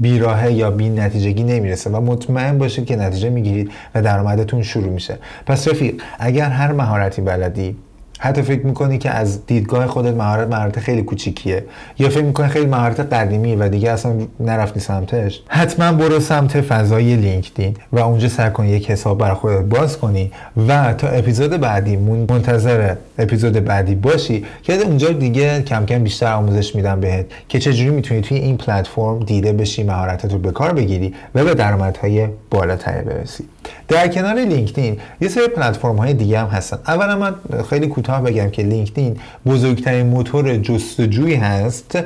بیراهه 0.04 0.52
یا 0.52 0.72
بی 0.72 0.90
نتیجگی 0.90 1.44
نمی‌رسه 1.44 1.90
و 1.90 2.02
مطمئن 2.02 2.58
باشید 2.58 2.86
که 2.86 2.96
نتیجه 2.96 3.30
می‌گیرید 3.30 3.72
و 3.96 4.02
درآمدتون 4.02 4.62
شروع 4.64 4.90
میشه. 4.90 5.18
پس 5.46 5.68
رفیق 5.68 6.02
اگر 6.20 6.50
هر 6.50 6.72
مهارتی 6.72 7.22
بلدی 7.22 7.76
حتی 8.20 8.42
فکر 8.42 8.66
می‌کنی 8.66 8.98
که 8.98 9.10
از 9.10 9.46
دیدگاه 9.46 9.88
خودت 9.88 10.14
مهارت 10.14 10.48
مهارت 10.48 10.80
خیلی 10.80 11.04
کوچیکیه. 11.04 11.66
یا 12.00 12.10
فکر 12.10 12.24
می‌کنی 12.24 12.48
خیلی 12.48 12.66
مهارت 12.66 13.00
قدیمی 13.00 13.56
و 13.56 13.70
دیگه 13.70 13.92
اصلا 13.92 14.14
نرفتی 14.40 14.80
سمتش؟ 14.80 15.42
حتما 15.48 15.92
برو 15.92 16.20
سمت 16.20 16.62
فضای 16.62 17.16
لینکدین 17.16 17.76
و 17.92 18.00
اونجا 18.00 18.28
سر 18.28 18.50
کن 18.50 18.66
یک 18.66 18.92
حساب 18.92 19.18
برای 19.18 19.36
خودت 19.36 19.60
باز 19.60 19.98
کنی 19.98 20.32
و 20.68 20.94
تا 20.94 21.08
اپیزود 21.08 21.50
بعدی 21.50 21.98
منتظر 21.98 22.96
اپیزود 23.18 23.54
بعدی 23.54 23.96
باشی 23.96 24.46
که 24.64 24.74
اونجا 24.74 25.10
دیگه 25.10 25.62
کم 25.62 25.86
کم 25.86 26.04
بیشتر 26.04 26.34
آموزش 26.34 26.76
میدم 26.76 27.00
بهت 27.00 27.26
که 27.50 27.60
چجوری 27.60 27.90
می‌تونی 27.90 28.22
توی 28.22 28.38
این 28.38 28.58
پلتفرم 28.58 29.20
دیده 29.20 29.54
بشی 29.54 29.84
مهارتت 29.84 30.32
رو 30.32 30.40
به 30.40 30.52
کار 30.52 30.74
بگیری 30.74 31.14
و 31.36 31.44
به 31.44 31.54
درآمدهای 31.54 32.28
بالاتری 32.52 33.02
برسی. 33.02 33.44
در 33.88 34.08
کنار 34.08 34.36
لینکدین 34.36 34.98
یه 35.22 35.28
سری 35.28 35.48
پلتفرم 35.48 35.96
های 35.96 36.14
دیگه 36.14 36.40
هم 36.40 36.48
هستن. 36.48 36.78
اولا 36.88 37.16
من 37.16 37.36
خیلی 37.70 37.88
کوتاه 38.04 38.22
بگم 38.22 38.50
که 38.50 38.64
لینکدین 38.64 39.18
بزرگترین 39.46 40.06
موتور 40.06 40.58
جستجویی 40.58 41.36
هست 41.36 41.98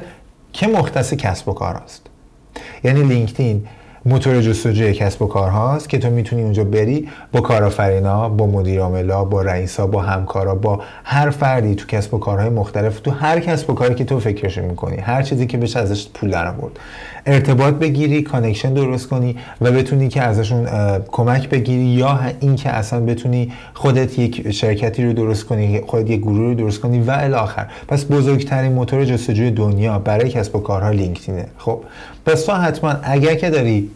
که 0.53 0.67
مختص 0.67 1.13
کسب 1.13 1.49
و 1.49 1.53
کار 1.53 1.75
است 1.75 2.01
یعنی 2.83 3.03
لینکدین 3.03 3.67
موتور 4.05 4.41
جستجوی 4.41 4.93
کسب 4.93 5.21
و 5.21 5.27
کار 5.27 5.49
هاست 5.49 5.89
که 5.89 5.97
تو 5.97 6.09
می‌تونی 6.09 6.43
اونجا 6.43 6.63
بری 6.63 7.07
با 7.31 7.41
کارآفرینا 7.41 8.29
با 8.29 8.47
مدیر 8.47 8.81
عاملا 8.81 9.23
با 9.23 9.41
رئیسا 9.41 9.87
با 9.87 10.01
همکارا 10.01 10.55
با 10.55 10.81
هر 11.03 11.29
فردی 11.29 11.75
تو 11.75 11.85
کسب 11.85 12.13
و 12.13 12.17
کارهای 12.17 12.49
مختلف 12.49 12.99
تو 12.99 13.11
هر 13.11 13.39
کسب 13.39 13.69
و 13.69 13.73
کاری 13.73 13.95
که 13.95 14.03
تو 14.03 14.19
فکرش 14.19 14.57
می‌کنی 14.57 14.97
هر 14.97 15.21
چیزی 15.21 15.47
که 15.47 15.57
بشه 15.57 15.79
ازش 15.79 16.07
پول 16.13 16.31
در 16.31 16.47
آورد 16.47 16.79
ارتباط 17.27 17.73
بگیری 17.73 18.21
connection 18.21 18.73
درست 18.73 19.07
کنی 19.07 19.35
و 19.61 19.71
بتونی 19.71 20.07
که 20.07 20.21
ازشون 20.21 20.67
کمک 21.07 21.49
بگیری 21.49 21.85
یا 21.85 22.19
اینکه 22.39 22.69
اصلا 22.69 22.99
بتونی 22.99 23.51
خودت 23.73 24.19
یک 24.19 24.51
شرکتی 24.51 25.05
رو 25.05 25.13
درست 25.13 25.45
کنی 25.45 25.81
خودت 25.87 26.09
یک 26.09 26.21
گروه 26.21 26.39
رو 26.39 26.53
درست 26.53 26.79
کنی 26.79 26.99
و 26.99 27.11
الی 27.11 27.33
آخر. 27.33 27.65
پس 27.87 28.05
بزرگترین 28.05 28.71
موتور 28.71 29.05
جستجوی 29.05 29.51
دنیا 29.51 29.99
برای 29.99 30.29
کسب 30.29 30.55
و 30.55 30.59
کارها 30.59 30.89
لینکدینه. 30.89 31.45
خب 31.57 31.79
پس 32.25 32.45
تو 32.45 32.51
حتما 32.51 32.95
اگر 33.03 33.35
که 33.35 33.49
داری 33.49 33.89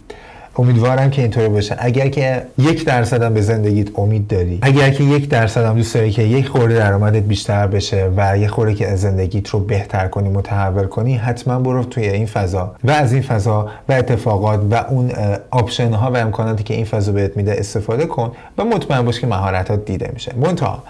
امیدوارم 0.55 1.09
که 1.09 1.21
اینطوری 1.21 1.49
باشه. 1.49 1.75
اگر 1.79 2.07
که 2.07 2.45
یک 2.57 2.85
درصد 2.85 3.23
هم 3.23 3.33
به 3.33 3.41
زندگیت 3.41 3.99
امید 3.99 4.27
داری 4.27 4.59
اگر 4.61 4.89
که 4.89 5.03
یک 5.03 5.29
درصد 5.29 5.65
هم 5.65 5.75
دوست 5.75 5.93
داری 5.93 6.11
که 6.11 6.21
یک 6.21 6.47
خورده 6.47 6.75
درآمدت 6.75 7.23
بیشتر 7.23 7.67
بشه 7.67 8.11
و 8.17 8.37
یک 8.37 8.47
خورده 8.47 8.73
که 8.73 8.95
زندگیت 8.95 9.49
رو 9.49 9.59
بهتر 9.59 10.07
کنی 10.07 10.29
متحول 10.29 10.87
کنی 10.87 11.15
حتما 11.15 11.59
برو 11.59 11.83
توی 11.83 12.09
این 12.09 12.25
فضا. 12.25 12.75
و 12.83 12.91
از 12.91 13.13
این 13.13 13.21
فضا 13.21 13.69
و 13.89 13.93
اتفاقات 13.93 14.61
و 14.71 14.75
اون 14.89 15.11
آپشن 15.51 15.93
ها 15.93 16.11
و 16.11 16.17
امکاناتی 16.17 16.63
که 16.63 16.73
این 16.73 16.85
فضا 16.85 17.11
بهت 17.11 17.37
میده 17.37 17.55
استفاده 17.59 18.05
کن 18.05 18.31
و 18.57 18.65
مطمئن 18.65 19.01
باش 19.01 19.19
که 19.19 19.27
مهارتات 19.27 19.85
دیده 19.85 20.09
میشه. 20.13 20.33
منتها 20.35 20.83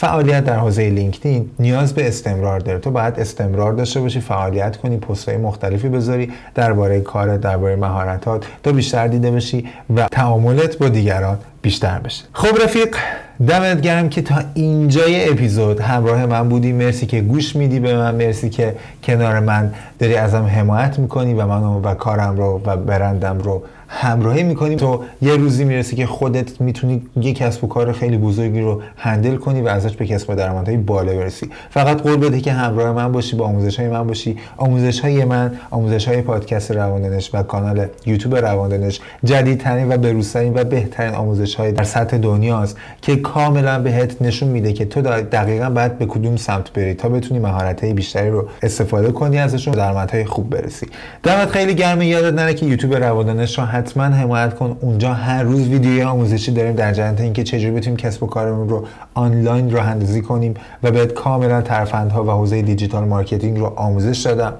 فعالیت 0.00 0.44
در 0.44 0.56
حوزه 0.56 0.90
لینکدین 0.90 1.50
نیاز 1.58 1.94
به 1.94 2.08
استمرار 2.08 2.60
داره. 2.60 2.78
تو 2.78 2.90
باید 2.90 3.20
استمرار 3.20 3.72
داشته 3.72 4.00
باشی 4.00 4.20
فعالیت 4.20 4.76
کنی 4.76 4.96
پست‌های 4.96 5.36
مختلفی 5.36 5.88
بذاری 5.88 6.32
درباره 6.54 7.00
کار 7.00 7.36
درباره 7.36 7.76
مهارتات 7.76 8.44
تا 8.62 8.72
بیشتر 8.72 9.06
دیده 9.06 9.30
بشی 9.30 9.66
و 9.96 10.08
تعاملت 10.08 10.78
با 10.78 10.88
دیگران 10.88 11.38
بیشتر 11.62 11.98
بشه. 11.98 12.24
خب 12.32 12.62
رفیق 12.62 12.96
دمت 13.48 13.80
گرم 13.80 14.08
که 14.08 14.22
تا 14.22 14.34
اینجای 14.54 15.30
اپیزود 15.30 15.80
همراه 15.80 16.26
من 16.26 16.48
بودی. 16.48 16.72
مرسی 16.72 17.06
که 17.06 17.20
گوش 17.20 17.56
میدی 17.56 17.80
به 17.80 17.96
من. 17.96 18.14
مرسی 18.14 18.50
که 18.50 18.76
کنار 19.02 19.40
من 19.40 19.74
داری 19.98 20.14
ازم 20.14 20.44
حمایت 20.44 20.98
می‌کنی 20.98 21.34
و 21.34 21.46
منو 21.46 21.80
و 21.80 21.94
کارم 21.94 22.36
رو 22.36 22.60
و 22.66 22.76
برندم 22.76 23.38
رو 23.38 23.62
همراهی 23.88 24.42
می‌کنیم 24.42 24.78
تو 24.78 25.04
یه 25.22 25.36
روزی 25.36 25.64
می‌رسی 25.64 25.96
که 25.96 26.06
خودت 26.06 26.60
می‌تونی 26.60 27.02
یه 27.20 27.32
کسب 27.32 27.64
و 27.64 27.66
کار 27.66 27.92
خیلی 27.92 28.18
بزرگی 28.18 28.60
رو 28.60 28.82
هندل 28.96 29.36
کنی 29.36 29.60
و 29.60 29.68
ازش 29.68 29.96
به 29.96 30.06
کسب 30.06 30.34
درآمدهای 30.34 30.76
بالا 30.76 31.12
برسی. 31.12 31.50
فقط 31.70 32.02
قول 32.02 32.16
بده 32.16 32.40
که 32.40 32.52
همراه 32.52 32.92
من 32.92 33.12
باشی 33.12 33.36
با 33.36 33.46
آموزش 33.46 33.80
های 33.80 33.88
من 33.88 34.06
باشی. 34.06 34.36
آموزش 34.56 35.00
های 35.00 35.24
من 35.24 35.52
آموزش 35.70 36.08
های 36.08 36.22
پادکست 36.22 36.72
رواندنش 36.72 37.30
و 37.34 37.42
کانال 37.42 37.86
یوتیوب 38.06 38.36
رواندنش 38.36 39.00
جدیدترین 39.24 39.92
و 39.92 39.96
بروزترین 39.96 40.52
و 40.54 40.64
بهترین 40.64 41.14
آموزش 41.14 41.54
های 41.54 41.72
در 41.72 41.84
سطح 41.84 42.18
دنیاست 42.18 42.76
که 43.02 43.16
کاملا 43.16 43.78
بهت 43.78 44.22
نشون 44.22 44.48
میده 44.48 44.72
که 44.72 44.84
تو 44.84 45.02
دقیقا 45.02 45.70
باید 45.70 45.98
به 45.98 46.06
کدوم 46.06 46.36
سمت 46.36 46.72
بری 46.72 46.94
تا 46.94 47.08
بتونی 47.08 47.40
مهارت 47.40 47.84
های 47.84 47.92
بیشتری 47.92 48.30
رو 48.30 48.48
استفاده 48.62 49.12
کنی 49.12 49.38
ازشون 49.38 49.74
درآمدهای 49.74 50.24
خوب 50.24 50.50
برسی. 50.50 50.86
دمت 51.22 51.50
خیلی 51.50 51.74
گرمه 51.74 52.06
یادت 52.06 52.34
نره 52.34 52.54
که 52.54 52.66
یوتیوب 52.66 52.94
رواندانش 52.94 53.58
رو 53.58 53.64
حتما 53.78 54.04
حمایت 54.04 54.54
کن. 54.54 54.76
اونجا 54.80 55.12
هر 55.12 55.42
روز 55.42 55.68
ویدیوی 55.68 56.02
آموزشی 56.02 56.52
داریم 56.52 56.72
در 56.72 56.92
جهت 56.92 57.20
اینکه 57.20 57.44
چجوری 57.44 57.70
بتونیم 57.70 57.96
کسب 57.96 58.22
و 58.22 58.26
کارمون 58.26 58.68
رو 58.68 58.86
آنلاین 59.14 59.70
راه 59.70 59.86
اندازی 59.86 60.22
کنیم 60.22 60.54
و 60.82 60.90
بهت 60.90 61.12
کاملا 61.12 61.62
ترفندها 61.62 62.24
و 62.24 62.30
حوزه 62.30 62.62
digital 62.62 63.04
marketing 63.04 63.58
رو 63.58 63.66
آموزش 63.76 64.18
دادم. 64.18 64.52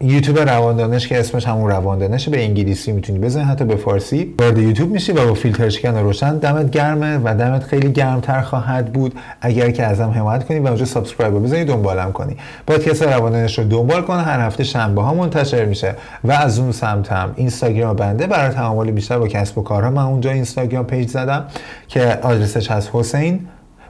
یوتیوب 0.00 0.38
رواندانش 0.38 1.08
که 1.08 1.20
اسمش 1.20 1.46
همون 1.46 1.70
رواندانش 1.70 2.28
به 2.28 2.44
انگلیسی 2.44 2.92
می‌تونی 2.92 3.18
بزنی 3.18 3.44
حتی 3.44 3.64
به 3.64 3.76
فارسی. 3.76 4.34
وارد 4.38 4.58
یوتیوب 4.58 4.90
میشی 4.90 5.12
و 5.12 5.26
با 5.26 5.34
فیلتر 5.34 5.68
شکن 5.68 5.96
روشن 5.96 6.38
دمت 6.38 6.70
گرمه 6.70 7.20
و 7.24 7.34
دمت 7.34 7.62
خیلی 7.62 7.92
گرمتر 7.92 8.40
خواهد 8.40 8.92
بود. 8.92 9.14
اگر 9.40 9.70
که 9.70 9.84
ازم 9.84 10.10
حمایت 10.10 10.44
کنی 10.44 10.58
و 10.58 10.66
اونجا 10.66 10.84
subscribe 10.84 11.34
بزنی 11.34 11.64
دنبالم 11.64 12.12
کنی. 12.12 12.36
پادکست 12.66 13.02
رواندانش 13.02 13.58
رو 13.58 13.64
دنبال 13.64 14.02
کن. 14.02 14.18
هر 14.18 14.40
هفته 14.40 14.64
شنبه 14.64 15.02
ها 15.02 15.14
منتشر 15.14 15.64
میشه 15.64 15.94
و 16.24 16.32
از 16.32 16.58
اون 16.58 16.72
سمت 16.72 17.12
هم 17.12 17.32
اینستاگرام 17.36 17.96
بنده. 17.96 18.26
برای 18.26 18.54
تعامل 18.54 18.90
بیشتر 18.90 19.18
با 19.18 19.28
کسب 19.28 19.58
و 19.58 19.62
کارها 19.62 19.90
من 19.90 20.02
اونجا 20.02 20.30
اینستاگرام 20.30 20.86
پیج 20.86 21.08
زدم 21.08 21.44
که 21.88 22.18
آدرسش 22.22 22.70
هست 22.70 22.90
حسین 22.92 23.40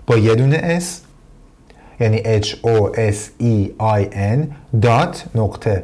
با 0.07 0.17
یه 0.17 0.35
دونه 0.35 0.61
s 0.63 1.01
یعنی 2.01 2.41
h 2.41 2.47
o 2.47 2.93
s 2.95 3.43
e 3.43 3.71
i 3.81 4.15
n 4.15 4.39
dot 4.83 5.17
نقطه 5.35 5.83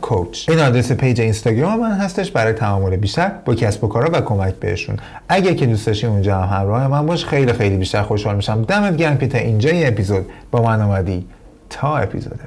coach 0.00 0.48
این 0.48 0.58
آدرس 0.58 0.92
پیج 0.92 1.20
اینستاگرام 1.20 1.80
من 1.80 1.92
هستش. 1.92 2.30
برای 2.30 2.52
تعامل 2.52 2.96
بیشتر 2.96 3.32
با 3.44 3.54
کسب 3.54 3.84
و 3.84 3.88
کارا 3.88 4.10
و 4.12 4.20
کمک 4.20 4.54
بهشون. 4.54 4.96
اگه 5.28 5.54
که 5.54 5.66
دوست 5.66 5.86
داشتی 5.86 6.06
اونجا 6.06 6.40
هم 6.40 6.58
همراه 6.58 6.88
من 6.88 7.06
باش. 7.06 7.24
خیلی 7.24 7.52
خیلی 7.52 7.76
بیشتر 7.76 8.02
خوشحال 8.02 8.36
میشم. 8.36 8.62
دمت 8.62 8.96
گرم 8.96 9.18
که 9.18 9.26
تا 9.26 9.38
اینجا 9.38 9.70
اپیزود 9.74 10.26
با 10.50 10.62
من 10.62 10.82
اومدی. 10.82 11.26
تا 11.70 11.96
اپیزود. 11.96 12.40